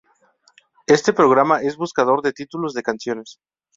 [0.87, 3.37] Este programa es un buscador de títulos de canciones.